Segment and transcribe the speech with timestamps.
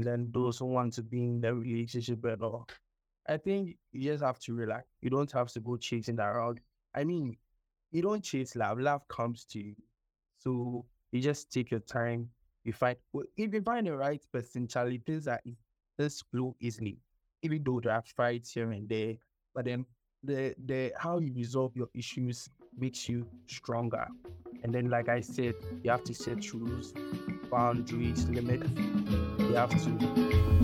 [0.00, 2.66] and then those who want to be in the relationship and all.
[3.28, 4.86] I think you just have to relax.
[5.02, 6.60] You don't have to go chasing that around.
[6.94, 7.36] I mean,
[7.92, 8.80] you don't chase love.
[8.80, 9.74] Love comes to you.
[10.38, 12.30] So you just take your time.
[12.64, 15.40] You find well, if you find the right person, Charlie, things are
[15.98, 16.98] this flow easily.
[17.42, 19.14] Even though there are fights here and there,
[19.54, 19.84] but then
[20.22, 24.06] the the how you resolve your issues makes you stronger.
[24.62, 26.92] And then, like I said, you have to set rules,
[27.50, 28.68] boundaries, limits.
[29.38, 30.60] You have to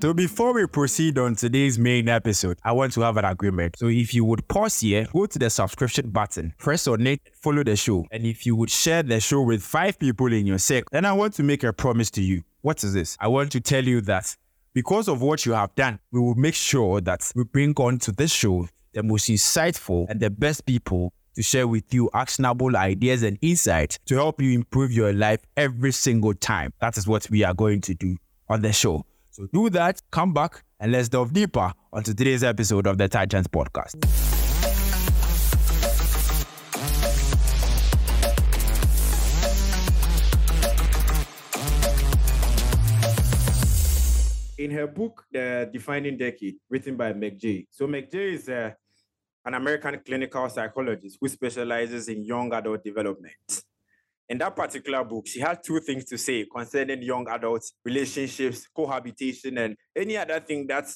[0.00, 3.76] So before we proceed on today's main episode, I want to have an agreement.
[3.78, 7.62] So if you would pause here, go to the subscription button, press on it, follow
[7.62, 8.06] the show.
[8.10, 11.12] And if you would share the show with five people in your circle, then I
[11.12, 12.42] want to make a promise to you.
[12.62, 13.16] What is this?
[13.18, 14.36] I want to tell you that
[14.74, 18.12] because of what you have done, we will make sure that we bring on to
[18.12, 23.22] this show the most insightful and the best people to share with you actionable ideas
[23.22, 26.72] and insights to help you improve your life every single time.
[26.80, 28.16] That is what we are going to do
[28.48, 29.06] on the show.
[29.30, 33.46] So do that, come back, and let's delve deeper onto today's episode of the Titans
[33.46, 34.29] podcast.
[44.60, 47.66] In her book, The Defining Decade, written by Meg Jay.
[47.70, 48.70] So Meg Jay is uh,
[49.44, 53.64] an American clinical psychologist who specializes in young adult development
[54.30, 59.58] in that particular book, she had two things to say concerning young adults, relationships, cohabitation,
[59.58, 60.88] and any other thing that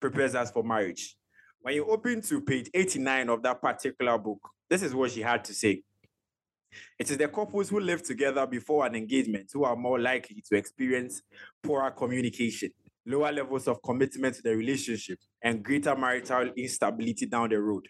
[0.00, 1.16] prepares us for marriage.
[1.60, 5.44] When you open to page 89 of that particular book, this is what she had
[5.44, 5.84] to say.
[6.98, 10.56] It is the couples who live together before an engagement who are more likely to
[10.56, 11.22] experience
[11.62, 12.72] poorer communication,
[13.06, 17.86] lower levels of commitment to the relationship, and greater marital instability down the road.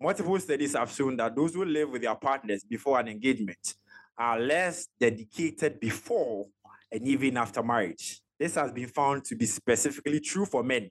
[0.00, 3.74] Multiple studies have shown that those who live with their partners before an engagement
[4.16, 6.46] are less dedicated before
[6.92, 8.20] and even after marriage.
[8.38, 10.88] This has been found to be specifically true for men.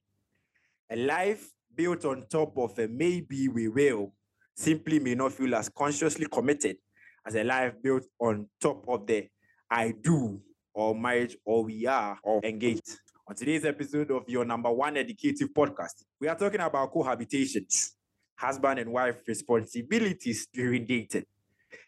[0.92, 4.14] A life built on top of a maybe we will
[4.56, 6.78] simply may not feel as consciously committed
[7.26, 9.28] as a life built on top of the
[9.70, 10.42] I do
[10.74, 13.00] or marriage or we are or engaged.
[13.30, 17.90] On today's episode of your number one educative podcast, we are talking about cohabitations,
[18.38, 21.26] husband and wife responsibilities during dating.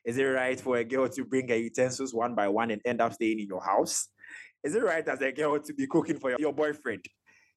[0.03, 2.99] Is it right for a girl to bring her utensils one by one and end
[2.99, 4.09] up staying in your house?
[4.65, 7.05] Is it right as a girl to be cooking for your boyfriend?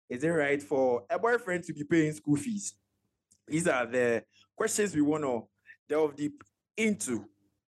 [0.08, 2.74] Is it right for a boyfriend to be paying school fees?
[3.48, 4.22] These are the
[4.56, 5.42] questions we want to
[5.88, 6.40] delve deep
[6.76, 7.24] into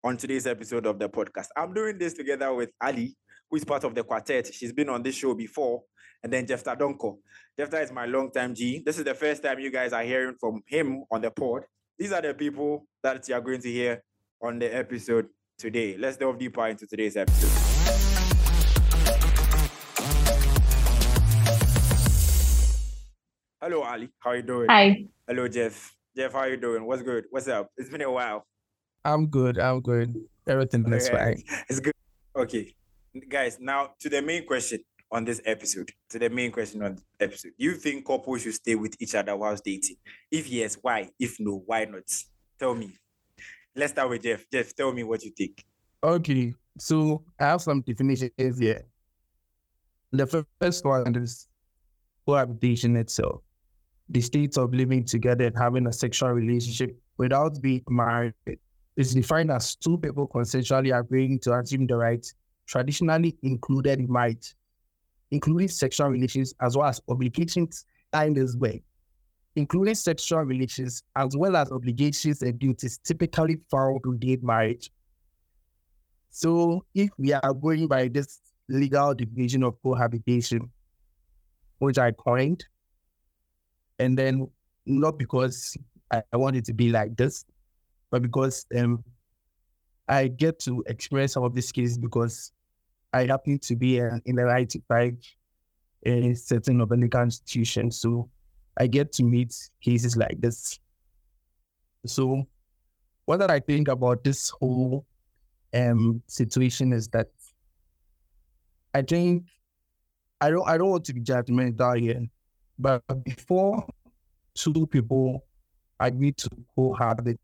[0.03, 1.49] on today's episode of the podcast.
[1.55, 3.09] I'm doing this together with Ally,
[3.51, 4.53] who is part of the quartet.
[4.53, 5.83] She's been on this show before.
[6.23, 7.17] And then Jephtah Donkor.
[7.59, 8.83] Jephtah is my longtime G.
[8.85, 11.65] This is the first time you guys are hearing from him on the pod.
[11.99, 14.03] These are the people that you are going to hear
[14.43, 15.97] on the episode today.
[15.97, 17.51] Let's delve deeper into today's episode.
[23.61, 24.07] Hello, Ally.
[24.19, 24.67] How are you doing?
[24.69, 25.07] Hi.
[25.27, 25.95] Hello, Jeff.
[26.17, 26.85] Jeff, how are you doing?
[26.85, 27.25] What's good?
[27.31, 27.71] What's up?
[27.77, 28.45] It's been a while.
[29.05, 29.59] I'm good.
[29.59, 30.15] I'm good.
[30.49, 31.43] Everything is fine.
[31.69, 31.95] It's good.
[32.35, 32.75] Okay.
[33.29, 34.81] Guys, now to the main question
[35.11, 35.91] on this episode.
[36.11, 37.53] To the main question on the episode.
[37.59, 39.97] Do you think couples should stay with each other whilst dating?
[40.31, 41.11] If yes, why?
[41.19, 42.05] If no, why not?
[42.59, 42.93] Tell me.
[43.75, 44.45] Let's start with Jeff.
[44.53, 45.65] Jeff, tell me what you think.
[46.03, 48.85] Okay, so I have some definitions here.
[50.13, 51.49] The first one is
[52.27, 53.43] cohabitation itself,
[54.09, 58.35] the state of living together and having a sexual relationship without being married
[58.97, 62.35] is defined as two people consensually agreeing to assume the rights
[62.69, 64.55] traditionally included in marriage,
[65.33, 67.85] including sexual relations as well as obligations
[68.15, 68.83] in this way
[69.59, 74.91] including sexual relations, as well as obligations and duties typically found within marriage.
[76.31, 78.39] So, if we are going by this
[78.69, 80.71] legal division of cohabitation,
[81.79, 82.65] which I coined,
[83.99, 84.49] and then
[84.87, 85.77] not because
[86.13, 87.45] I, I want it to be like this,
[88.11, 89.03] but because um,
[90.09, 92.53] I get to experience some of these cases because
[93.13, 95.17] I happen to be in the right five
[96.03, 98.01] in certain American institutions.
[98.01, 98.29] So
[98.79, 100.79] I get to meet cases like this.
[102.07, 102.47] So,
[103.25, 105.05] what I think about this whole
[105.75, 107.29] um, situation is that
[108.95, 109.45] I think
[110.41, 112.23] I don't I don't want to be judgmental here,
[112.79, 113.85] but before
[114.55, 115.45] two people
[115.99, 117.41] agree to cohabit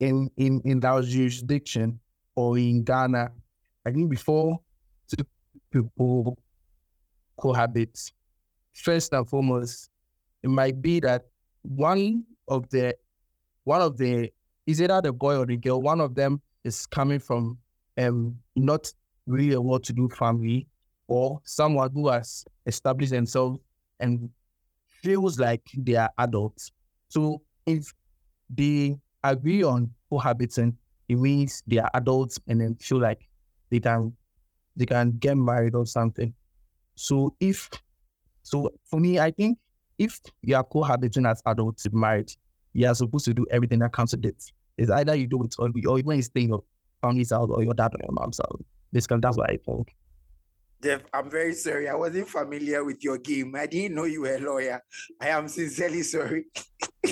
[0.00, 2.00] in in in that jurisdiction
[2.34, 3.32] or in Ghana,
[3.86, 4.58] I think before
[5.08, 5.24] two
[5.70, 6.36] people
[7.38, 7.96] cohabit,
[8.74, 9.90] first and foremost,
[10.42, 11.22] it might be that
[11.62, 12.96] one of the
[13.62, 14.30] one of the
[14.66, 17.58] is either the boy or the girl, one of them is coming from
[17.96, 18.92] um not
[19.26, 20.66] really a well-to-do family
[21.06, 23.60] or someone who has established themselves
[24.00, 24.28] and
[25.02, 26.72] feels like they are adults.
[27.08, 27.92] So if
[28.50, 30.76] they agree on cohabiting,
[31.08, 33.28] it means they are adults and then feel like
[33.70, 34.12] they can
[34.76, 36.34] they can get married or something.
[36.94, 37.70] So if
[38.42, 39.58] so for me, I think
[39.98, 42.30] if you are cohabiting as adults married,
[42.72, 44.42] you are supposed to do everything that comes with it.
[44.76, 46.62] It's either you do it or, or when you stay in your
[47.00, 48.62] family's house or your dad or your mom's house.
[48.92, 49.94] This that's what I think.
[50.82, 51.88] Jeff, I'm very sorry.
[51.88, 53.56] I wasn't familiar with your game.
[53.56, 54.82] I didn't know you were a lawyer.
[55.20, 56.44] I am sincerely sorry.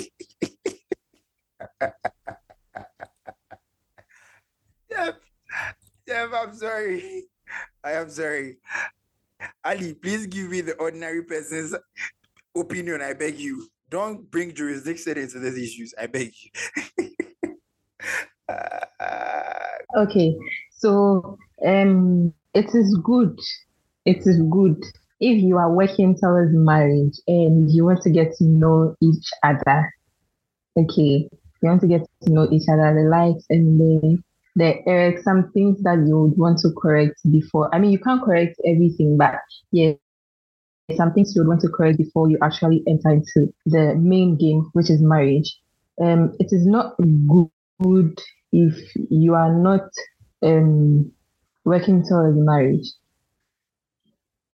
[4.91, 5.15] Jeff,
[6.15, 7.25] I'm sorry.
[7.83, 8.57] I am sorry.
[9.63, 11.75] Ally, please give me the ordinary person's
[12.55, 13.01] opinion.
[13.01, 13.67] I beg you.
[13.89, 15.93] Don't bring jurisdiction into these issues.
[15.99, 16.31] I beg
[16.97, 17.09] you.
[19.97, 20.35] okay,
[20.71, 23.37] so um, it is good.
[24.05, 24.81] It is good
[25.19, 29.93] if you are working towards marriage and you want to get to know each other.
[30.77, 31.29] Okay,
[31.61, 34.23] you want to get to know each other, the likes and the
[34.55, 37.73] there are some things that you would want to correct before.
[37.75, 39.35] I mean, you can't correct everything, but
[39.71, 39.93] yeah,
[40.95, 44.69] some things you would want to correct before you actually enter into the main game,
[44.73, 45.59] which is marriage.
[46.01, 48.19] Um, it is not good
[48.51, 49.89] if you are not
[50.43, 51.11] um
[51.65, 52.87] working towards marriage.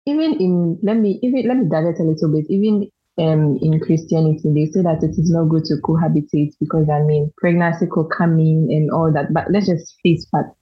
[0.06, 2.46] Even in let me even let me divert a little bit.
[2.50, 7.02] Even um, in Christianity, they say that it is not good to cohabitate because I
[7.02, 9.34] mean pregnancy could come in and all that.
[9.34, 10.56] But let's just face fact: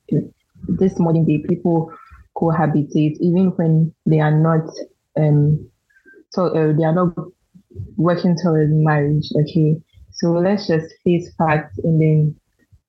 [0.68, 1.92] this modern day people
[2.36, 4.68] cohabitate even when they are not
[5.20, 5.70] um
[6.32, 7.14] so uh, they are not
[7.96, 9.30] working towards marriage.
[9.42, 9.76] Okay,
[10.12, 12.36] so let's just face facts and then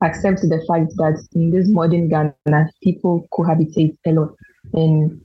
[0.02, 4.34] accept the fact that in this modern Ghana, people cohabitate a lot,
[4.72, 5.20] and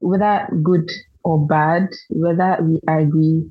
[0.00, 0.90] whether good
[1.22, 3.48] or bad, whether we agree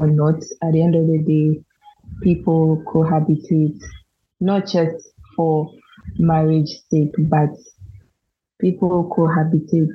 [0.00, 1.64] or not, at the end of the day,
[2.22, 3.80] people cohabitate
[4.40, 5.70] not just for
[6.18, 7.50] marriage sake, but
[8.60, 9.88] people cohabitate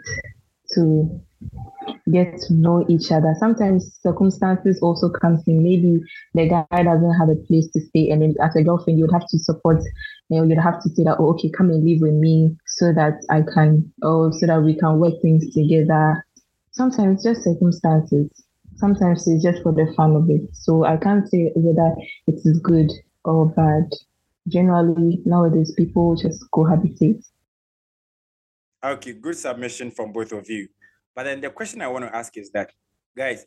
[0.74, 1.22] to
[2.12, 3.34] get to know each other.
[3.40, 5.64] Sometimes circumstances also comes in.
[5.64, 6.02] Maybe
[6.34, 9.14] the guy doesn't have a place to stay, and then as a girlfriend, you would
[9.14, 9.82] have to support.
[10.30, 12.94] You know, you'd have to say that, oh, okay, come and live with me, so
[12.94, 16.24] that I can, oh, so that we can work things together.
[16.72, 18.30] Sometimes just circumstances
[18.80, 20.50] sometimes it's just for the fun of it.
[20.54, 21.96] So I can't say whether
[22.28, 22.92] it is good
[23.26, 23.92] or bad.
[24.48, 27.24] Generally, nowadays people just cohabitate.
[28.84, 30.70] Okay, good submission from both of you.
[31.16, 32.72] But then the question I want to ask is that,
[33.16, 33.46] guys,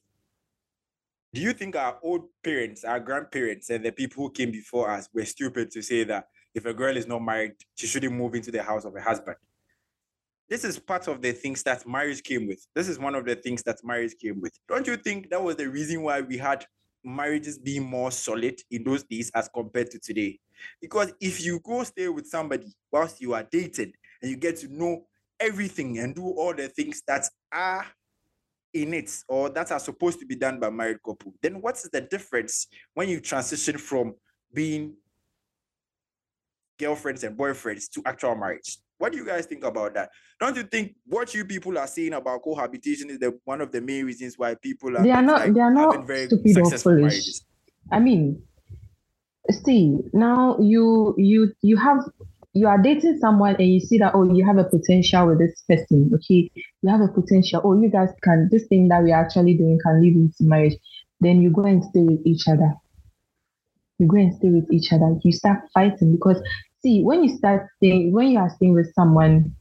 [1.32, 5.08] do you think our old parents, our grandparents, and the people who came before us
[5.14, 8.50] were stupid to say that if a girl is not married, she shouldn't move into
[8.50, 9.37] the house of a husband?
[10.52, 12.66] This is part of the things that marriage came with.
[12.75, 14.52] This is one of the things that marriage came with.
[14.69, 16.66] Don't you think that was the reason why we had
[17.02, 20.38] marriages being more solid in those days as compared to today?
[20.78, 24.68] Because if you go stay with somebody whilst you are dating and you get to
[24.68, 25.06] know
[25.40, 27.87] everything and do all the things that are
[28.75, 32.00] in it or that are supposed to be done by married couple, then what's the
[32.02, 34.12] difference when you transition from
[34.52, 34.97] being
[36.78, 38.76] girlfriends and boyfriends to actual marriage?
[39.02, 40.12] What do you guys think about that?
[40.38, 43.80] Don't you think what you people are saying about cohabitation is the one of the
[43.80, 46.71] main reasons why people are they are not like, they are not very stupid or
[46.78, 46.87] foolish.
[46.87, 47.44] Marriages?
[47.90, 48.40] I mean,
[49.50, 51.99] see now you you you have
[52.52, 55.64] you are dating someone and you see that oh you have a potential with this
[55.68, 59.54] person okay you have a potential oh you guys can this thing that we're actually
[59.54, 60.78] doing can lead into marriage
[61.21, 62.73] then you go and stay with each other
[63.99, 66.40] you go and stay with each other you start fighting because
[66.82, 69.54] see when you start staying when you are staying with someone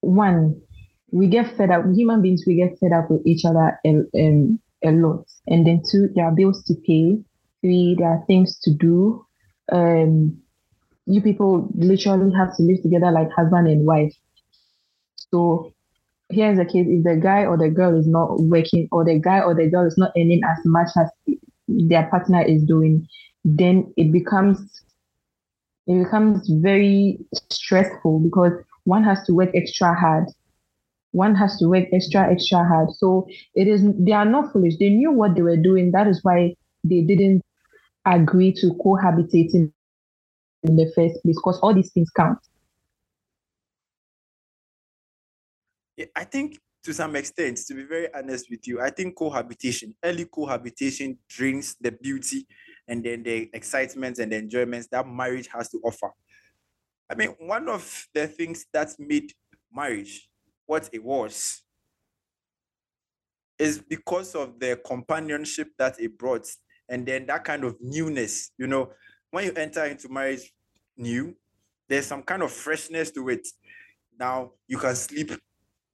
[0.00, 0.60] one
[1.12, 4.48] we get fed up human beings we get fed up with each other a, a,
[4.84, 5.26] a lot.
[5.46, 7.18] And then two there are bills to pay.
[7.60, 9.26] Three there are things to do.
[9.72, 10.40] Um
[11.06, 14.14] you people literally have to live together like husband and wife.
[15.16, 15.72] So
[16.30, 19.40] here's the case if the guy or the girl is not working or the guy
[19.40, 21.10] or the girl is not earning as much as
[21.66, 23.06] their partner is doing
[23.44, 24.82] then it becomes
[25.90, 27.18] it becomes very
[27.50, 28.52] stressful because
[28.84, 30.26] one has to work extra hard.
[31.10, 32.90] One has to work extra, extra hard.
[32.92, 34.74] So it is they are not foolish.
[34.78, 35.90] They knew what they were doing.
[35.90, 36.54] That is why
[36.84, 37.42] they didn't
[38.06, 39.72] agree to cohabitating
[40.62, 42.38] in the first place, because all these things count.
[46.14, 50.26] I think to some extent, to be very honest with you, I think cohabitation, early
[50.26, 52.46] cohabitation drains the beauty
[52.90, 56.10] and then the excitements and the enjoyments that marriage has to offer.
[57.08, 59.32] I mean, one of the things that made
[59.72, 60.28] marriage
[60.66, 61.62] what it was
[63.58, 66.48] is because of the companionship that it brought
[66.88, 68.50] and then that kind of newness.
[68.58, 68.90] You know,
[69.30, 70.52] when you enter into marriage
[70.96, 71.36] new,
[71.88, 73.46] there's some kind of freshness to it.
[74.18, 75.30] Now you can sleep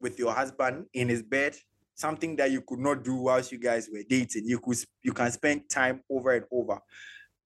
[0.00, 1.56] with your husband in his bed,
[1.96, 4.44] something that you could not do whilst you guys were dating.
[4.46, 6.78] You could you can spend time over and over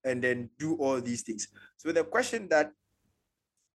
[0.03, 1.47] and then do all these things.
[1.77, 2.71] So the question that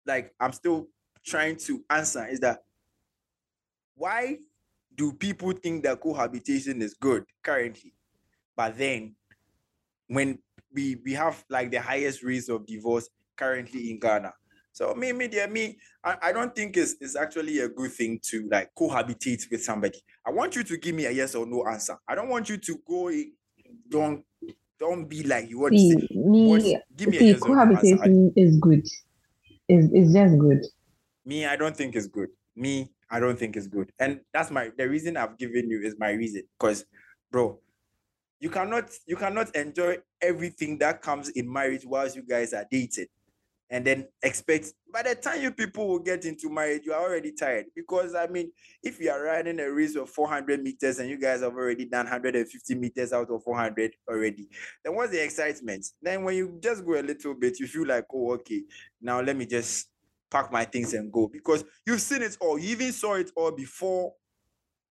[0.06, 0.88] like I'm still
[1.24, 2.58] trying to answer is that
[3.94, 4.38] why
[4.94, 7.94] do people think that cohabitation is good currently?
[8.56, 9.14] But then
[10.08, 10.38] when
[10.72, 14.32] we we have like the highest rates of divorce currently in Ghana.
[14.74, 18.18] So me, me, dear, me, I, I don't think it's, it's actually a good thing
[18.24, 20.02] to like cohabitate with somebody.
[20.26, 21.96] I want you to give me a yes or no answer.
[22.08, 23.08] I don't want you to go
[23.88, 24.24] don't
[24.80, 26.08] don't be like you want see, to say.
[26.16, 28.32] me, What's- give me a see, yes or no answer.
[28.34, 28.84] Is good.
[29.68, 30.64] Is is just good.
[31.24, 32.30] Me, I don't think it's good.
[32.56, 33.92] Me, I don't think it's good.
[34.00, 36.42] And that's my the reason I've given you is my reason.
[36.58, 36.84] Because,
[37.30, 37.60] bro,
[38.40, 43.06] you cannot you cannot enjoy everything that comes in marriage whilst you guys are dating.
[43.70, 47.32] And then expect by the time you people will get into marriage, you are already
[47.32, 47.66] tired.
[47.74, 48.52] Because I mean,
[48.82, 52.04] if you are running a race of 400 meters and you guys have already done
[52.04, 54.48] 150 meters out of 400 already,
[54.84, 55.86] then what's the excitement?
[56.00, 58.62] Then when you just go a little bit, you feel like, oh, okay,
[59.00, 59.88] now let me just
[60.30, 62.58] pack my things and go because you've seen it all.
[62.58, 64.12] You even saw it all before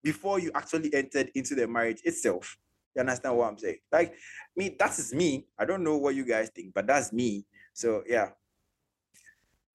[0.04, 2.58] before you actually entered into the marriage itself.
[2.96, 3.78] You understand what I'm saying?
[3.92, 4.16] Like
[4.56, 5.48] me, that is me.
[5.58, 7.46] I don't know what you guys think, but that's me.
[7.74, 8.30] So yeah.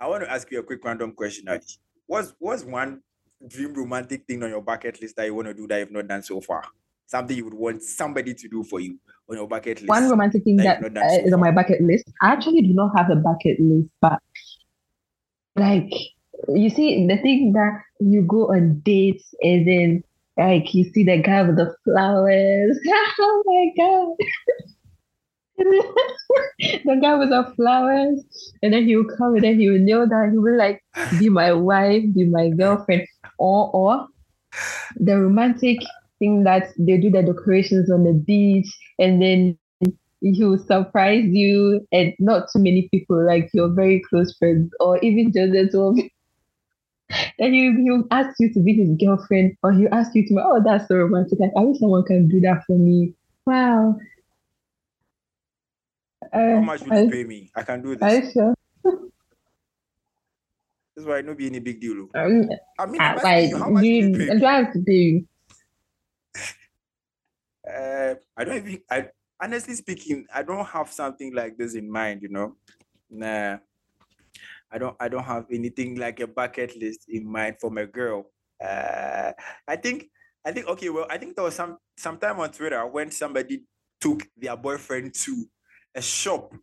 [0.00, 1.67] I want to ask you a quick random question, Adi.
[2.07, 3.02] What's what's one
[3.47, 6.07] dream romantic thing on your bucket list that you want to do that you've not
[6.07, 6.64] done so far?
[7.07, 9.88] Something you would want somebody to do for you on your bucket list.
[9.88, 12.05] One romantic thing that that done uh, so is on my bucket list.
[12.23, 14.21] I actually do not have a bucket list, but
[15.57, 15.93] like
[16.49, 20.05] you see, the thing that you go on dates and then
[20.37, 22.78] like you see the guy with the flowers.
[23.19, 24.69] oh my god.
[26.59, 28.25] the guy with the flowers,
[28.62, 30.33] and then he will come and then he will kneel down.
[30.33, 30.83] He will like
[31.19, 33.07] be my wife, be my girlfriend,
[33.38, 34.07] or or
[34.97, 35.79] the romantic
[36.19, 39.59] thing that they do the decorations on the beach, and then
[40.21, 44.99] he will surprise you, and not too many people, like your very close friends, or
[45.00, 46.09] even just the two.
[47.38, 50.35] Then he he will ask you to be his girlfriend, or he'll ask you to.
[50.45, 51.38] Oh, that's so romantic!
[51.41, 53.15] Like, I wish someone can do that for me.
[53.47, 53.97] Wow.
[56.32, 57.50] How Uh, much would are, you pay me?
[57.54, 58.25] I can do are this.
[58.25, 58.54] you sure?
[60.94, 62.08] This is why it no be any big deal.
[62.14, 62.20] oh.
[62.20, 64.80] Um, I mean, uh, like, you, how much do you you, do I have to
[64.82, 65.28] pay you?
[67.68, 68.82] Uh, I don't even.
[68.90, 69.08] I
[69.40, 72.23] honestly speaking, I don't have something like this in mind.
[72.23, 72.56] You know,
[73.11, 73.58] nah.
[74.70, 74.97] I don't.
[75.00, 78.30] I don't have anything like a bucket list in mind for my girl.
[78.62, 79.32] Uh,
[79.66, 80.11] I think.
[80.44, 80.66] I think.
[80.68, 80.88] Okay.
[80.88, 83.64] Well, I think there was some sometime on Twitter when somebody
[84.00, 85.44] took their boyfriend to
[85.99, 86.55] a shop,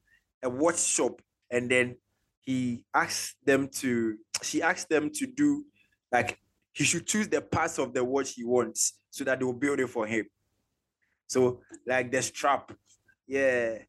[0.42, 1.98] a watch shop, and then
[2.42, 4.18] he asked them to.
[4.44, 5.66] She asked them to do
[6.12, 6.38] like
[6.74, 9.80] he should choose the parts of the watch he wants so that they will build
[9.80, 10.26] it for him.
[11.28, 12.72] So like the strap,
[13.28, 13.80] yeah,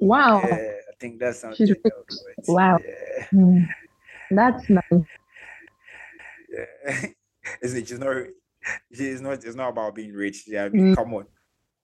[0.00, 0.42] Wow.
[0.44, 0.72] yeah.
[0.90, 1.66] I think that's something.
[1.66, 2.52] She's that do.
[2.52, 2.78] Wow.
[2.84, 3.58] Yeah, Hmm.
[4.30, 5.04] That's nice.
[6.50, 7.06] yeah.
[7.60, 8.16] It's, it's not.
[8.90, 9.32] It's not.
[9.44, 10.44] It's not about being rich.
[10.46, 10.96] Yeah, I mean, Mm.
[10.96, 11.26] come on.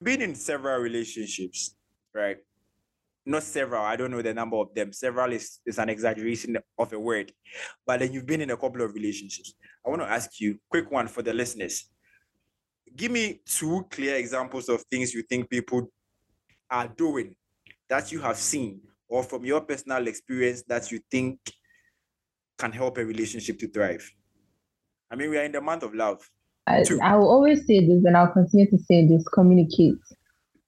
[0.03, 1.75] Being in several relationships,
[2.15, 2.39] right?
[3.29, 3.85] Not several.
[3.85, 4.93] I don't know the number of them.
[4.93, 7.31] Several is, is an exaggeration of a word,
[7.87, 9.55] but then you've been in a couple of relationships.
[9.85, 11.91] I want to ask you, quick one for the listeners.
[12.97, 15.93] Give me two clear examples of things you think people
[16.71, 17.37] are doing
[17.91, 21.39] that you have seen or from your personal experience that you think
[22.59, 24.11] can help a relationship to thrive?
[25.11, 26.27] I mean, we are in the month of love.
[26.67, 29.99] I, I will always say this and I'll continue to say this communicate.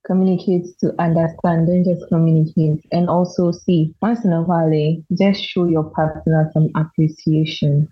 [0.06, 2.84] Communicate to understand, don't just communicate.
[2.90, 7.88] And also see, once in a while, eh, just show your partner some appreciation.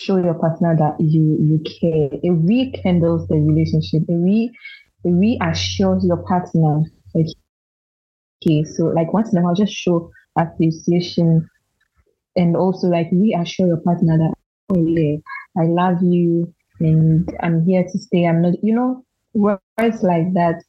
[0.00, 2.08] Show your partner that you you care.
[2.12, 4.02] It rekindles the relationship.
[4.08, 4.50] It re
[5.04, 6.82] it reassures your partner.
[7.14, 7.26] Like,
[8.42, 11.48] okay, so like once in a while, just show appreciation
[12.36, 14.34] and also like reassure your partner that
[14.70, 15.16] oh yeah,
[15.56, 18.26] I love you and I'm here to stay.
[18.26, 19.04] I'm not, you know,
[19.34, 20.62] words like that.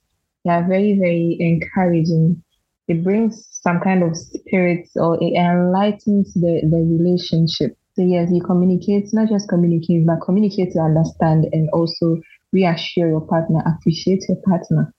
[0.49, 2.41] They are very, very encouraging.
[2.87, 7.77] It brings some kind of spirit or it enlightens the, the relationship.
[7.93, 12.17] So yes, you communicate, not just communicate, but communicate to understand and also
[12.51, 14.91] reassure your partner, appreciate your partner.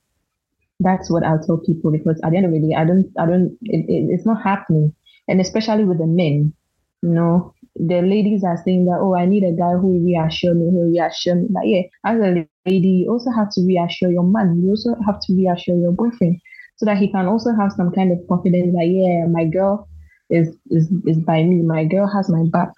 [0.79, 3.27] That's what I'll tell people because at the end of the day, I don't, I
[3.27, 4.95] don't, it, it, it's not happening.
[5.27, 6.55] And especially with the men,
[7.03, 10.71] you know, the ladies are saying that, oh, I need a guy who reassure me,
[10.71, 11.49] who reassure me.
[11.51, 14.61] But yeah, as a lady, you also have to reassure your man.
[14.63, 16.41] You also have to reassure your boyfriend
[16.77, 19.89] so that he can also have some kind of confidence that, yeah, my girl
[20.31, 21.63] is, is, is by me.
[21.63, 22.71] My girl has my back.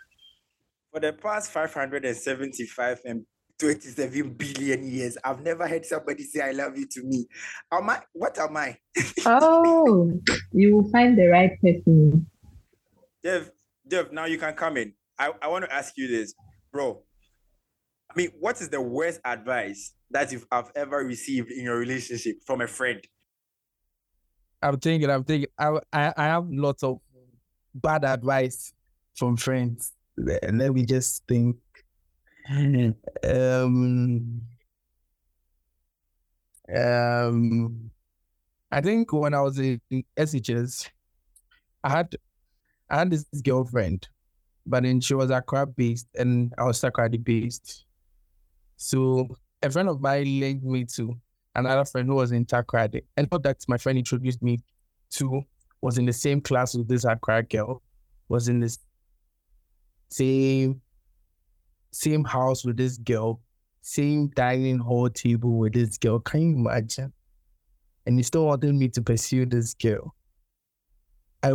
[0.92, 3.24] For the past 575 and
[3.58, 7.26] 27 billion years, I've never heard somebody say, I love you to me.
[7.70, 8.00] Am I?
[8.12, 8.76] What am I?
[9.26, 10.12] oh,
[10.52, 12.26] you will find the right person.
[13.24, 13.50] Jeff,
[13.88, 14.92] Jeff, now you can come in.
[15.18, 16.34] I, I want to ask you this,
[16.72, 17.02] bro.
[18.12, 22.60] I mean, what is the worst advice that you've ever received in your relationship from
[22.60, 23.00] a friend?
[24.60, 27.00] I'm thinking, I'm thinking, I, I, I have lots of
[27.74, 28.74] bad advice
[29.14, 29.92] from friends.
[30.42, 31.56] And let me just think.
[33.24, 34.42] Um,
[36.74, 37.90] um,
[38.70, 39.80] I think when I was in
[40.18, 40.90] SHS,
[41.82, 42.14] I had
[42.90, 44.06] I had this girlfriend,
[44.66, 47.84] but then she was Accra based and I was Takoradi based.
[48.82, 49.28] So
[49.62, 51.16] a friend of mine linked me to
[51.54, 53.02] another friend who was in Takoradi.
[53.16, 54.58] And that my friend introduced me
[55.10, 55.42] to
[55.80, 57.80] was in the same class with this Accra girl,
[58.28, 58.76] was in the
[60.10, 60.80] same
[61.92, 63.40] same house with this girl,
[63.82, 66.18] same dining hall table with this girl.
[66.18, 67.12] Can you imagine?
[68.04, 70.12] And he still wanted me to pursue this girl.
[71.44, 71.54] I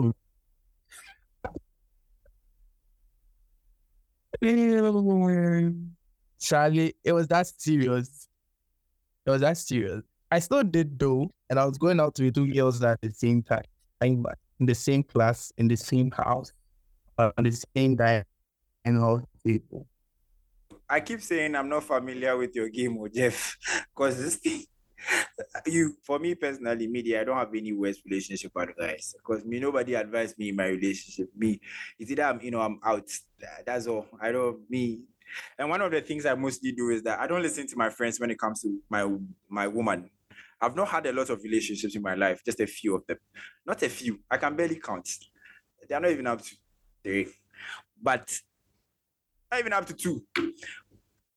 [6.39, 8.27] Charlie, it was that serious.
[9.25, 10.03] It was that serious.
[10.32, 13.44] I still did though, and I was going out with two girls at the same
[13.44, 13.63] time,
[14.01, 14.25] in
[14.60, 16.51] the same class, in the same house,
[17.17, 18.27] uh, on the same diet,
[18.86, 19.88] and all people.
[20.90, 23.57] I keep saying I'm not familiar with your game, or Jeff,
[23.96, 24.64] because this thing
[25.66, 29.94] you for me personally, media, I don't have any worse relationship advice because me nobody
[29.94, 31.29] advised me in my relationship.
[31.35, 31.59] Me,
[32.00, 33.09] it's either I'm you know I'm out.
[33.66, 34.07] That's all.
[34.20, 35.01] I don't me.
[35.57, 37.90] And one of the things I mostly do is that I don't listen to my
[37.90, 39.07] friends when it comes to my
[39.50, 40.09] my woman.
[40.59, 43.18] I've not had a lot of relationships in my life, just a few of them.
[43.66, 44.20] Not a few.
[44.29, 45.07] I can barely count.
[45.87, 46.55] They're not even up to
[47.03, 47.27] three.
[48.01, 48.40] But
[49.51, 50.24] not even up to two.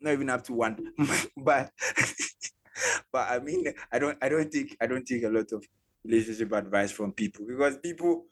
[0.01, 0.93] Not even up to one.
[1.37, 1.71] but
[3.13, 5.65] but I mean, I don't, I don't think, I don't take a lot of
[6.05, 8.27] relationship advice from people because people,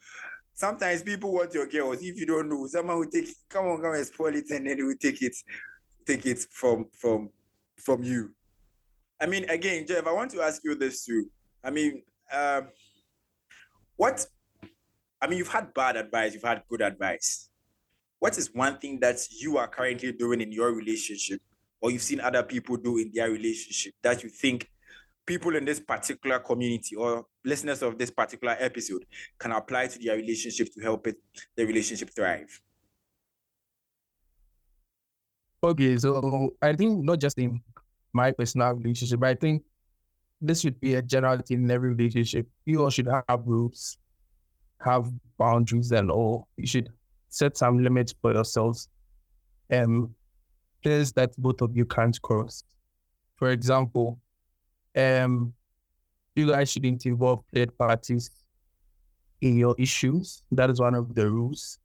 [0.58, 2.02] sometimes people want your girls.
[2.02, 4.76] If you don't know, someone will take, come on, come and spoil it, and then
[4.76, 5.36] they will take it,
[6.04, 7.30] take it from, from,
[7.76, 8.32] from you.
[9.20, 11.30] I mean, again, Jeff, I want to ask you this too.
[11.62, 12.68] I mean, um,
[13.96, 14.26] what?
[15.22, 17.48] I mean, you've had bad advice, you've had good advice.
[18.18, 21.40] What is one thing that you are currently doing in your relationship
[21.80, 24.68] or you've seen other people do in their relationship that you think
[25.28, 29.04] people in this particular community or listeners of this particular episode
[29.38, 31.16] can apply to their relationship to help it
[31.54, 32.60] the relationship thrive.
[35.62, 37.60] Okay so i think not just in
[38.12, 39.62] my personal relationship i think
[40.40, 42.46] this should be a general thing in every relationship.
[42.64, 43.98] You all should have rules
[44.80, 46.46] have boundaries and all.
[46.56, 46.90] You should
[47.28, 48.88] set some limits for yourselves
[49.72, 50.14] um
[50.82, 52.62] place that both of you can't cross.
[53.34, 54.20] For example,
[54.98, 55.52] um,
[56.34, 58.30] you guys shouldn't involve third parties
[59.40, 60.42] in your issues.
[60.52, 61.78] That is one of the rules.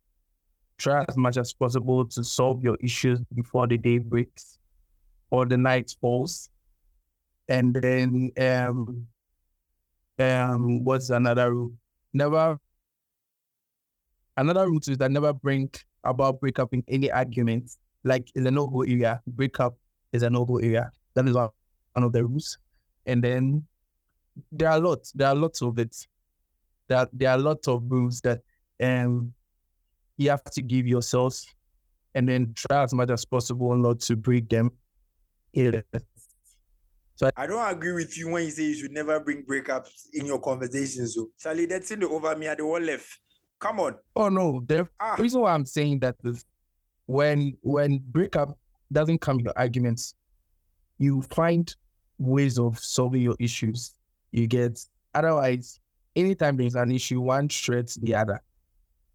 [0.77, 4.57] Try as much as possible to solve your issues before the day breaks
[5.29, 6.49] or the night falls.
[7.47, 9.07] And then um
[10.19, 11.73] um what's another rule?
[12.13, 12.59] Never
[14.37, 15.69] another rule is that never bring
[16.03, 19.77] about breakup in any arguments like in the no-go area, breakup
[20.11, 20.91] is a no-go area.
[21.13, 21.49] That is one
[21.95, 22.57] of the rules.
[23.05, 23.65] And then
[24.51, 25.95] there are lots, there are lots of it.
[26.87, 28.41] That there, there are lots of rules that
[28.81, 29.33] um
[30.17, 31.47] you have to give yourselves
[32.15, 34.71] and then try as much as possible not to break them.
[35.53, 35.81] Yeah.
[37.15, 40.25] So I, don't agree with you when you say you should never bring breakups in
[40.25, 41.15] your conversations.
[41.15, 43.07] So Charlie, that's in the over me at the one left.
[43.59, 43.95] Come on.
[44.15, 45.15] Oh no, the ah.
[45.17, 46.43] reason why I'm saying that is
[47.05, 48.57] when when breakup
[48.91, 50.15] doesn't come your arguments,
[50.97, 51.73] you find
[52.17, 53.95] ways of solving your issues.
[54.31, 54.79] You get
[55.13, 55.79] otherwise,
[56.15, 58.41] anytime there's an issue, one shreds the other,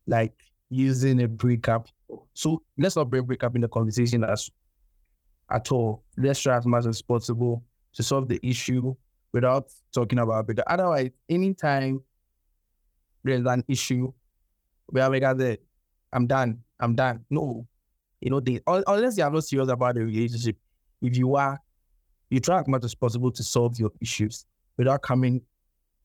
[0.07, 0.35] like
[0.71, 1.89] using a breakup.
[2.35, 4.51] So let's not bring breakup in the conversation as
[5.51, 6.05] at all.
[6.17, 7.63] Let's try as much as possible
[7.95, 8.95] to solve the issue
[9.33, 10.61] without talking about it.
[10.67, 12.03] Otherwise, anytime
[13.25, 14.13] there's an issue,
[14.91, 15.57] we are like, ah,
[16.13, 17.25] I'm done, I'm done.
[17.29, 17.67] No,
[18.21, 20.57] you know, they unless you are not serious about the relationship.
[21.01, 21.61] If you are,
[22.31, 25.41] you try as much as possible to solve your issues without coming,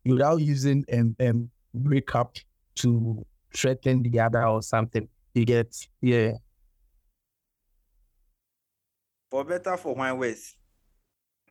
[0.06, 2.38] without using and um, um breakup
[2.76, 5.08] to threaten the other or something.
[5.34, 6.34] You get, yeah.
[9.32, 10.56] For better, for my ways.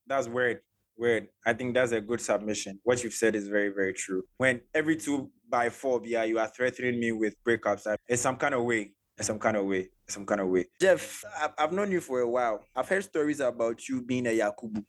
[0.06, 0.60] That's weird.
[0.96, 1.28] Weird.
[1.44, 2.78] I think that's a good submission.
[2.84, 4.22] What you've said is very, very true.
[4.36, 8.54] When every two by four, yeah, you are threatening me with breakups in some kind
[8.54, 8.92] of way.
[9.18, 9.88] In some kind of way.
[10.08, 10.66] Some kind of way.
[10.80, 11.24] Jeff,
[11.58, 12.64] I've known you for a while.
[12.74, 14.84] I've heard stories about you being a Yakubu.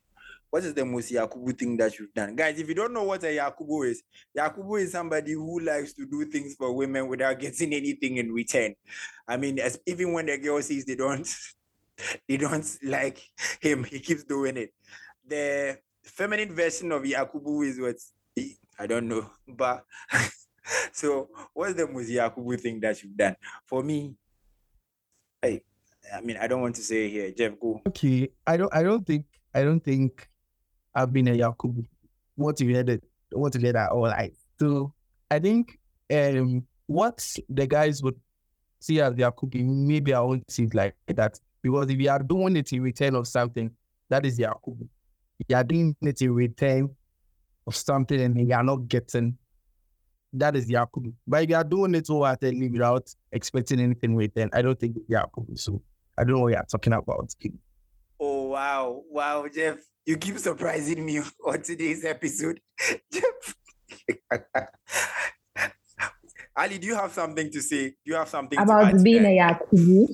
[0.50, 2.36] What is the most Yakubu thing that you've done?
[2.36, 4.04] Guys, if you don't know what a Yakubu is,
[4.38, 8.76] Yakubu is somebody who likes to do things for women without getting anything in return.
[9.28, 11.28] I mean, as, even when the girl sees they don't
[12.28, 13.22] they don't like
[13.62, 14.74] him, he keeps doing it.
[15.28, 17.96] The feminine version of Yakubu is what
[18.80, 19.84] I don't know, but
[20.92, 23.36] so what's the most Yakubu thing that you've done?
[23.66, 24.16] For me,
[25.42, 25.64] hey,
[26.14, 27.82] I mean, I don't want to say here, Jeff, go.
[27.88, 30.30] Okay, I don't, I don't think, I don't think
[30.94, 31.86] I've been a Yakubu
[32.38, 33.02] motivated,
[33.34, 34.02] motivated at all.
[34.04, 34.94] Like, so
[35.30, 35.80] I think
[36.12, 38.20] um, what the guys would
[38.80, 41.40] see as Yakubu, maybe I won't see it like that.
[41.62, 43.72] Because if you are doing it in return of something,
[44.10, 44.88] that is Yakubu.
[45.48, 46.90] You are doing it in return
[47.66, 49.38] of something and you are not getting,
[50.34, 51.14] that is Yakubu.
[51.28, 54.98] But if you are doing it wholeheartedly without expecting anything with return, I don't think
[54.98, 55.58] it's Yakubu.
[55.58, 55.82] So
[56.18, 57.34] I don't know what you're talking about.
[58.20, 59.02] Oh, wow.
[59.10, 62.60] Wow, Jeff you keep surprising me on today's episode.
[63.12, 63.56] Jeff.
[66.56, 67.90] Ally, do you have something to say?
[67.90, 70.08] Do you have something about being a Yakubu?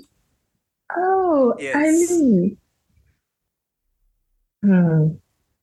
[0.95, 1.75] Oh, yes.
[1.75, 2.58] I mean,
[4.63, 5.08] hmm.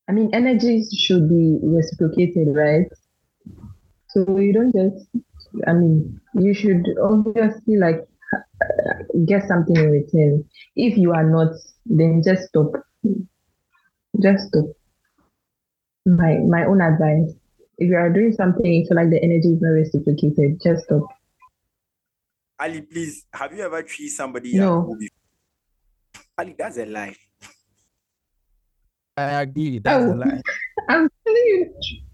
[0.08, 2.86] I mean, energies should be reciprocated, right?
[4.16, 5.08] So you don't just,
[5.66, 8.00] I mean, you should obviously like
[9.26, 10.44] get something in return.
[10.74, 11.52] If you are not,
[11.84, 12.72] then just stop
[14.22, 14.64] just stop.
[16.06, 17.36] my my own advice.
[17.76, 21.02] If you are doing something you feel like the energy is not reciprocated, just stop.
[22.58, 24.56] Ally, please, have you ever treated somebody?
[24.56, 24.96] No.
[26.38, 27.16] Ally, that's a lie.
[29.18, 29.78] I agree.
[29.78, 30.40] That's oh, a lie.
[30.88, 32.05] I'm telling you.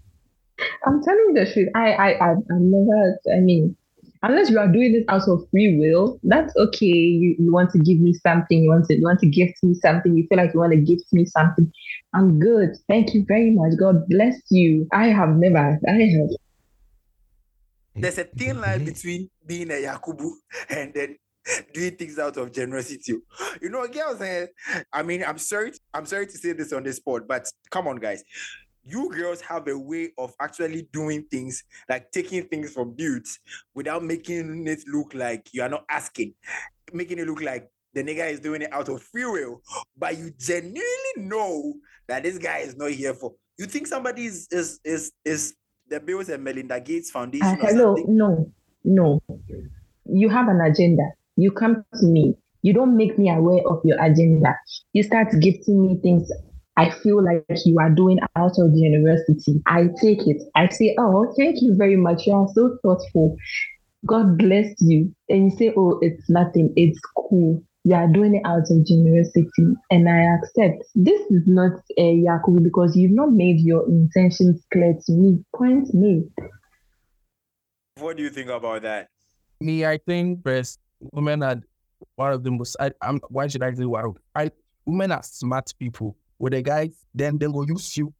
[0.85, 1.69] I'm telling you the truth.
[1.75, 3.19] I I I I've never.
[3.33, 3.75] I mean,
[4.21, 6.85] unless you are doing this out of free will, that's okay.
[6.85, 9.75] You, you want to give me something, you want to you want to gift me
[9.75, 11.71] something, you feel like you want to gift me something.
[12.13, 12.75] I'm good.
[12.87, 13.73] Thank you very much.
[13.79, 14.87] God bless you.
[14.91, 16.29] I have never I have
[17.95, 20.31] there's a thin line between being a Yakubu
[20.69, 21.15] and then
[21.73, 23.19] doing things out of generosity.
[23.61, 24.47] You know, girls, uh,
[24.91, 27.97] I mean, I'm sorry, I'm sorry to say this on this spot, but come on,
[27.97, 28.23] guys
[28.85, 33.39] you girls have a way of actually doing things like taking things from dudes
[33.73, 36.33] without making it look like you are not asking,
[36.91, 39.61] making it look like the nigga is doing it out of free will,
[39.97, 40.83] but you genuinely
[41.17, 41.73] know
[42.07, 43.33] that this guy is not here for.
[43.57, 45.55] You think somebody is is is, is
[45.87, 47.47] the Bills and Melinda Gates Foundation?
[47.47, 48.51] Uh, hello, no,
[48.83, 49.21] no.
[50.05, 51.03] You have an agenda.
[51.35, 52.35] You come to me.
[52.63, 54.55] You don't make me aware of your agenda.
[54.93, 56.31] You start gifting me things
[56.75, 59.61] I feel like you are doing out of the university.
[59.67, 60.41] I take it.
[60.55, 62.25] I say, Oh, thank you very much.
[62.25, 63.37] You are so thoughtful.
[64.05, 65.13] God bless you.
[65.29, 66.73] And you say, Oh, it's nothing.
[66.75, 67.63] It's cool.
[67.83, 69.75] You are doing it out of university.
[69.91, 70.83] And I accept.
[70.95, 75.43] This is not a Yakubu because you've not made your intentions clear to me.
[75.55, 76.23] Point made.
[77.99, 79.09] What do you think about that?
[79.61, 80.79] Me, I think first
[81.11, 81.61] women are
[82.15, 84.03] one of the most I, am why should I say why
[84.35, 84.51] I
[84.85, 88.13] women are smart people with the guys, then they go use you.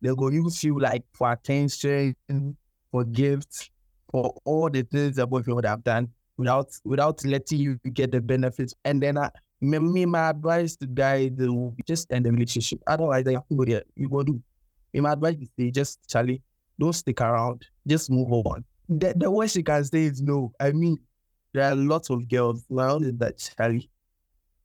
[0.00, 2.16] They go use you like for attention,
[2.90, 3.70] for gifts,
[4.10, 8.20] for all the things that boyfriend would have done without without letting you get the
[8.20, 8.74] benefits.
[8.84, 12.80] And then I, me, my advice to guys will just end the relationship.
[12.86, 13.82] Otherwise, they have to go there.
[13.94, 14.42] You go do.
[14.92, 16.42] Me, my advice is just Charlie,
[16.78, 17.64] don't stick around.
[17.86, 18.64] Just move on.
[18.88, 20.52] The, the worst you can say is no.
[20.60, 20.98] I mean,
[21.54, 23.88] there are lots of girls around that Charlie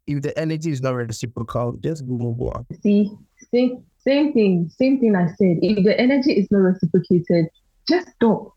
[0.08, 2.66] if the energy is not reciprocal, just move on.
[2.82, 3.12] See,
[3.54, 5.60] same same thing, same thing I said.
[5.62, 7.50] If the energy is not reciprocated,
[7.88, 8.52] just don't.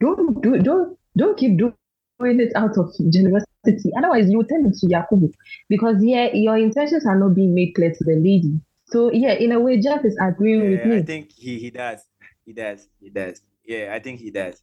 [0.00, 1.74] Don't do don't don't keep doing
[2.20, 3.92] it out of generosity.
[3.96, 5.32] Otherwise you will turn into Yakubu.
[5.68, 8.60] Because yeah, your intentions are not being made clear to the lady.
[8.86, 10.96] So yeah, in a way, Jeff is agreeing yeah, with me.
[10.98, 12.00] I think he, he does.
[12.44, 12.88] He does.
[13.00, 13.42] He does.
[13.64, 14.60] Yeah, I think he does.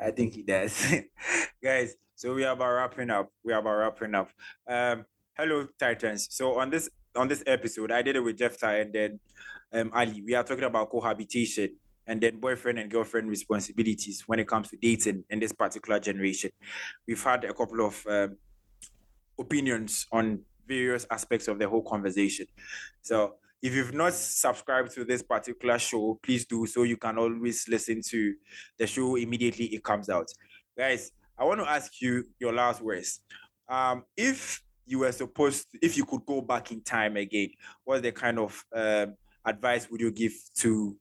[0.00, 0.94] I think he does.
[1.62, 3.30] Guys, so we are about wrapping up.
[3.44, 4.30] We are about wrapping up.
[4.68, 6.28] Um, Hello, Titans.
[6.30, 9.20] So on this on this episode, I did it with Jephtah and then
[9.72, 10.20] um, Ally.
[10.26, 11.70] We are talking about cohabitation
[12.06, 16.50] and then boyfriend and girlfriend responsibilities when it comes to dating in this particular generation.
[17.08, 18.36] We've had a couple of um,
[19.38, 22.44] opinions on various aspects of the whole conversation.
[23.00, 27.66] So if you've not subscribed to this particular show, please do so you can always
[27.70, 28.34] listen to
[28.78, 30.28] the show immediately it comes out.
[30.76, 33.20] Guys, I want to ask you your last words.
[33.66, 37.50] Um, if you were supposed, to, if you could go back in time again,
[37.84, 39.14] what the kind of um,
[39.44, 40.96] advice would you give to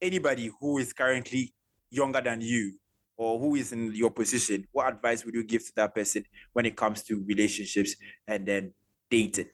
[0.00, 1.52] anybody who is currently
[1.90, 2.74] younger than you
[3.16, 4.66] or who is in your position?
[4.72, 8.72] What advice would you give to that person when it comes to relationships and then
[9.10, 9.50] dating?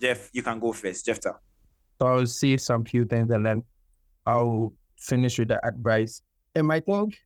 [0.00, 1.06] Jeff, you can go first.
[1.06, 1.36] Jeff, so
[2.00, 3.62] I'll see some few things and then
[4.26, 6.22] I'll finish with the advice.
[6.54, 7.18] And I think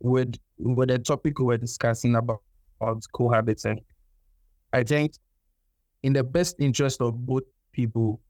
[0.00, 2.42] with with the topic we were discussing about,
[2.80, 3.80] about cohabiting,
[4.72, 5.14] I think
[6.02, 8.20] in the best interest of both people,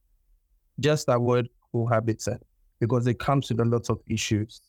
[0.78, 2.38] just avoid cohabiting
[2.80, 4.62] because it comes with a lot of issues.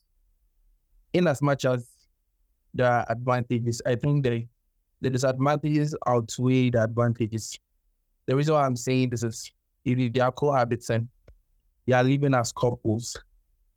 [1.13, 1.87] In as much as
[2.73, 4.45] there are advantages, I think the
[5.01, 7.57] the disadvantages outweigh the advantages.
[8.27, 9.51] The reason why I'm saying this is
[9.83, 11.09] if they are cohabiting,
[11.87, 13.17] they are living as couples,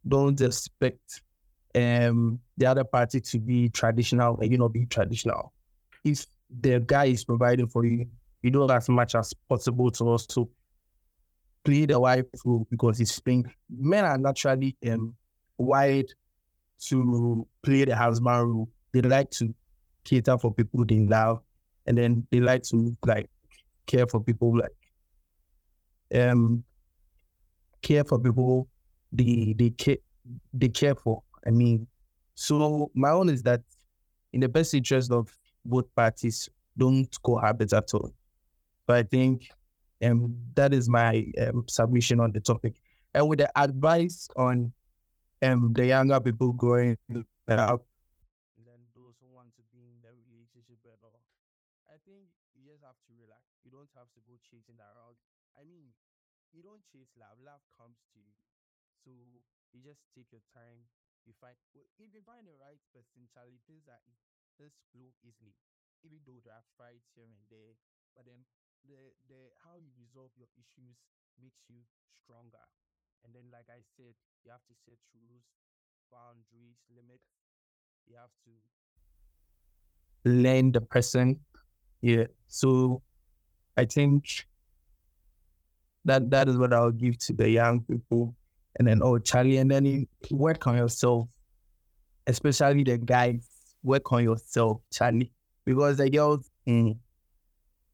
[0.07, 1.22] don't expect
[1.74, 5.52] um the other party to be traditional and you know be traditional.
[6.04, 6.26] If
[6.60, 8.06] the guy is providing for you,
[8.42, 10.48] you do as much as possible to also
[11.64, 15.14] play the wife role because it's been men are naturally um
[15.56, 16.12] wired
[16.78, 18.68] to play the husband role.
[18.92, 19.54] They like to
[20.04, 21.40] cater for people they love,
[21.86, 23.30] and then they like to like
[23.86, 24.70] care for people like
[26.14, 26.62] um
[27.82, 28.68] care for people
[29.12, 29.96] they they care
[30.52, 31.22] they care for.
[31.46, 31.86] I mean,
[32.34, 33.62] so my own is that
[34.32, 35.34] in the best interest of
[35.64, 38.12] both parties, don't cohabit at all.
[38.87, 39.48] But I think
[40.05, 42.74] um, that is my um, submission on the topic.
[43.14, 44.72] And with the advice on
[45.42, 46.98] um, the younger people growing
[47.48, 47.83] up,
[48.66, 51.22] then those who want to be in the relationship at all,
[51.87, 53.40] I think you just have to relax.
[53.64, 55.16] You don't have to go chasing around.
[55.55, 55.94] I mean,
[56.53, 57.38] you don't chase love.
[57.40, 58.35] Love comes to you.
[59.05, 59.12] So
[59.72, 60.87] you just take your time.
[61.24, 64.00] You find if you find the right person, Charlie, things are
[64.58, 65.54] just flow easily.
[66.04, 67.74] Even though there are fights here and there,
[68.14, 68.44] but then
[68.84, 70.96] the the how you resolve your issues
[71.40, 71.80] makes you
[72.22, 72.64] stronger.
[73.24, 74.12] And then, like I said,
[74.44, 75.44] you have to set rules,
[76.12, 77.24] boundaries, limits.
[78.06, 78.52] You have to
[80.28, 81.40] learn the person.
[82.02, 82.26] Yeah.
[82.48, 83.02] So
[83.76, 84.46] I think
[86.04, 88.34] that that is what I'll give to the young people.
[88.78, 91.28] And then, oh, Charlie, and then work on yourself,
[92.26, 93.48] especially the guys.
[93.84, 95.30] Work on yourself, Charlie,
[95.64, 96.96] because the girls, mm,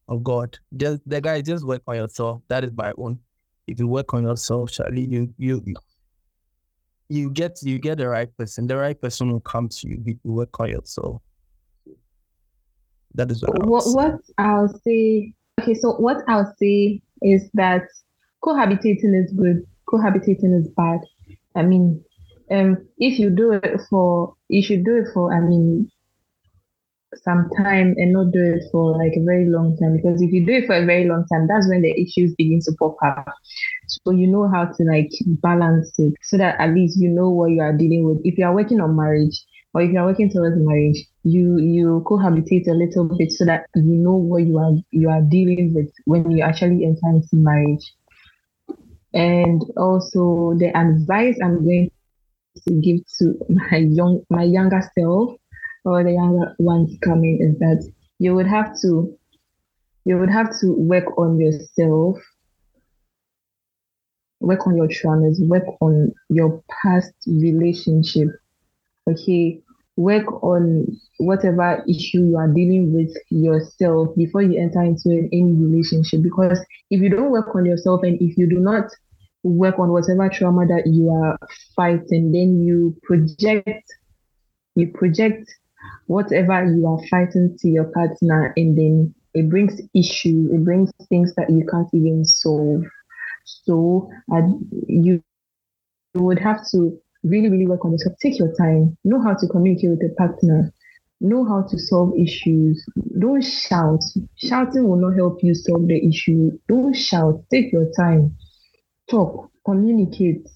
[0.09, 2.42] oh God, just the guy, just work on yourself.
[2.48, 3.18] That is my own.
[3.66, 5.62] If you work on yourself, Charlie, you you
[7.09, 8.66] you get you get the right person.
[8.66, 11.20] The right person will come to you if you work on yourself.
[13.14, 13.66] That is what.
[13.66, 15.35] What, what I'll say.
[15.61, 17.83] Okay, so what I'll say is that
[18.42, 19.66] cohabitating is good.
[19.88, 21.00] Cohabitating is bad.
[21.57, 22.03] I mean,
[22.50, 25.33] um, if you do it for, you should do it for.
[25.33, 25.91] I mean,
[27.17, 30.47] some time and not do it for like a very long time because if you
[30.47, 33.25] do it for a very long time that's when the issues begin to pop up
[33.87, 35.11] so you know how to like
[35.43, 38.45] balance it so that at least you know what you are dealing with if you
[38.45, 42.75] are working on marriage or if you are working towards marriage you you cohabitate a
[42.75, 46.43] little bit so that you know what you are you are dealing with when you
[46.45, 47.93] actually enter into marriage
[49.15, 51.91] and also the advice i'm going
[52.66, 55.35] to give to my young my younger self
[55.85, 59.16] or the younger ones coming is that you would have to
[60.05, 62.16] you would have to work on yourself.
[64.40, 68.29] Work on your traumas work on your past relationship.
[69.09, 69.62] Okay
[70.01, 70.87] work on
[71.18, 76.59] whatever issue you are dealing with yourself before you enter into any relationship because
[76.90, 78.85] if you don't work on yourself and if you do not
[79.42, 81.38] work on whatever trauma that you are
[81.74, 83.85] fighting then you project
[84.76, 85.50] you project
[86.07, 91.35] whatever you are fighting to your partner and then it brings issue it brings things
[91.37, 92.85] that you can't even solve.
[93.44, 94.42] So uh,
[94.87, 95.22] you,
[96.14, 98.96] would have to really really work on yourself take your time.
[99.05, 100.72] Know how to communicate with the partner.
[101.20, 102.85] Know how to solve issues.
[103.18, 104.00] Don't shout.
[104.37, 106.50] Shouting will not help you solve the issue.
[106.66, 107.44] Don't shout.
[107.50, 108.37] Take your time
[109.11, 110.49] talk communicate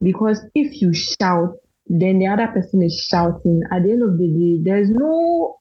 [0.00, 3.62] because if you shout then the other person is shouting.
[3.70, 5.60] At the end of the day, there's no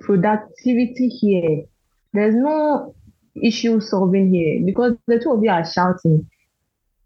[0.00, 1.64] productivity here.
[2.12, 2.94] There's no
[3.42, 6.28] issue solving here because the two of you are shouting.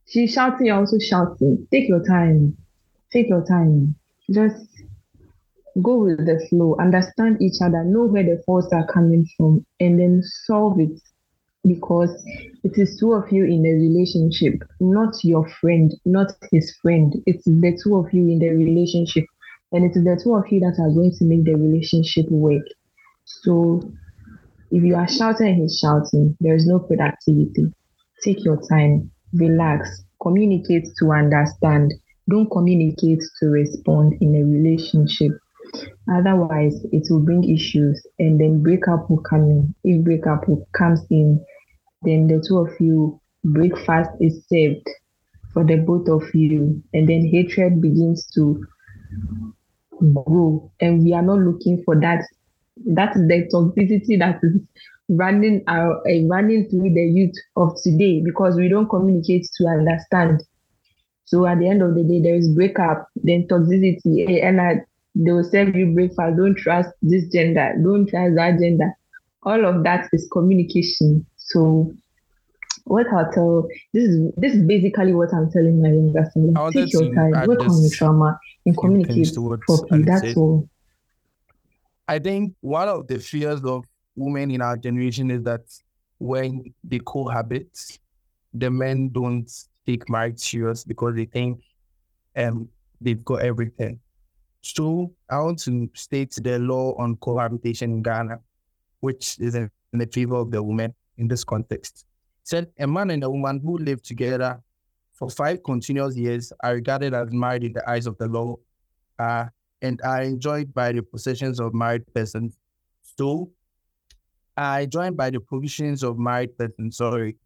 [0.07, 1.67] She's shouting, you're also shouting.
[1.71, 2.57] Take your time.
[3.11, 3.95] Take your time.
[4.31, 4.67] Just
[5.81, 9.99] go with the flow, understand each other, know where the faults are coming from, and
[9.99, 11.01] then solve it
[11.69, 12.11] because
[12.65, 17.15] it is two of you in a relationship, not your friend, not his friend.
[17.27, 19.25] It's the two of you in the relationship,
[19.73, 22.65] and it is the two of you that are going to make the relationship work.
[23.25, 23.81] So,
[24.71, 27.73] if you are shouting and he's shouting, there is no productivity.
[28.23, 31.95] Take your time, relax, communicate to understand.
[32.29, 35.33] Don't communicate to respond in a relationship.
[36.11, 39.75] Otherwise, it will bring issues and then breakup will come in.
[39.85, 41.45] If breakup comes in,
[42.03, 44.87] then the two of you, breakfast is served
[45.53, 46.83] for the both of you.
[46.93, 48.65] And then hatred begins to
[50.15, 50.71] grow.
[50.81, 52.25] And we are not looking for that.
[52.87, 54.61] That is the toxicity that is
[55.09, 60.43] running our uh, running through the youth of today because we don't communicate to understand.
[61.25, 64.77] So at the end of the day, there is breakup, then toxicity, and I,
[65.15, 66.37] they will serve you breakfast.
[66.37, 67.75] Don't trust this gender.
[67.83, 68.93] Don't trust that gender.
[69.43, 71.27] All of that is communication.
[71.49, 71.95] So
[72.85, 76.59] what I'll tell this is this is basically what I'm telling my younger siblings.
[76.75, 80.03] Take your time, work on your trauma, and communicate properly.
[80.03, 80.69] That's all.
[82.07, 83.85] I think one of the fears of
[84.15, 85.63] women in our generation is that
[86.19, 87.69] when they cohabit,
[88.53, 89.51] the men don't
[89.87, 91.61] take marriage serious because they think
[92.37, 92.69] um
[93.01, 94.01] they've got everything.
[94.61, 98.39] So I want to state the law on cohabitation in Ghana,
[99.01, 102.07] which is in the favor of the woman in this context.
[102.45, 104.61] Said a man and a woman who live together
[105.13, 108.57] for five continuous years are regarded as married in the eyes of the law
[109.19, 109.47] uh,
[109.83, 112.57] and are enjoyed by the possessions of married persons.
[113.03, 113.51] So
[114.57, 117.37] are joined by the provisions of married persons, sorry.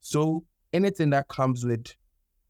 [0.00, 1.94] So anything that comes with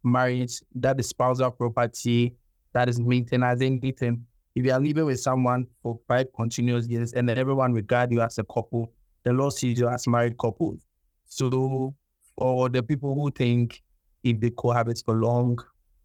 [0.03, 2.35] marriage, that is spousal property,
[2.73, 4.27] that is maintenance, anything.
[4.55, 8.21] If you are living with someone for five continuous years and then everyone regard you
[8.21, 8.93] as a couple,
[9.25, 10.79] the law sees you as married couple.
[11.27, 11.95] So
[12.39, 13.83] for the people who think
[14.23, 15.59] if they cohabit for long,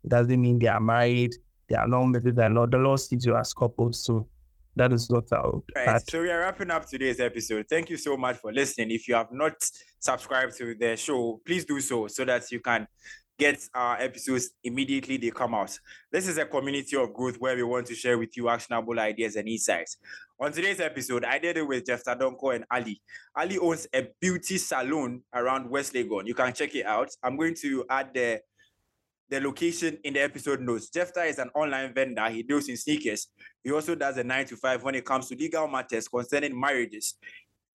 [0.03, 1.35] it doesn't mean they are married,
[1.67, 2.71] they are long married, they are not.
[2.71, 4.03] The law sees you as couples.
[4.03, 4.27] So
[4.75, 6.01] that is what I'll right.
[6.09, 7.65] So we are wrapping up today's episode.
[7.69, 8.91] Thank you so much for listening.
[8.91, 9.53] If you have not
[9.99, 12.87] subscribed to the show, please do so so that you can
[13.37, 15.77] get our episodes immediately they come out.
[16.11, 19.37] This is a community of growth where we want to share with you actionable ideas
[19.37, 19.97] and insights.
[20.41, 22.93] On today's episode, I did it with Jephtah Donkor and Ally.
[23.35, 26.25] Ally owns a beauty salon around West Legon.
[26.25, 27.09] You can check it out.
[27.21, 28.39] I'm going to add the
[29.29, 30.89] the location in the episode notes.
[30.89, 32.27] Jephtah is an online vendor.
[32.29, 33.27] He deals in sneakers.
[33.65, 37.15] He also does a nine to five when it comes to legal matters concerning marriages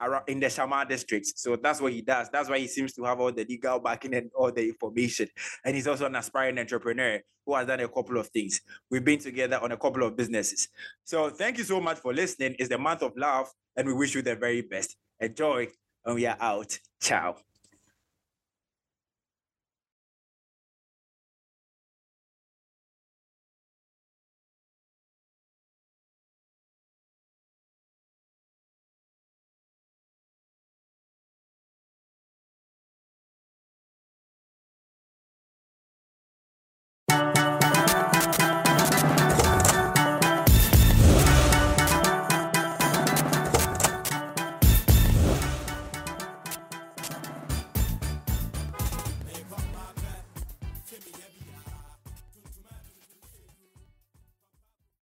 [0.01, 1.27] around in the Shama district.
[1.39, 2.29] So that's what he does.
[2.31, 5.29] That's why he seems to have all the legal backing and all the information.
[5.65, 8.61] And he's also an aspiring entrepreneur who has done a couple of things.
[8.91, 10.69] We've been together on a couple of businesses.
[11.05, 12.57] So thank you so much for listening.
[12.59, 14.97] It's the month of love, and we wish you the very best.
[15.21, 15.69] Enjoy,
[16.05, 16.79] and we are out.
[17.01, 17.37] Ciao.